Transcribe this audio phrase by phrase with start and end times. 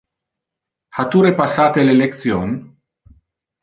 [0.95, 2.53] Ha tu repassate le lection?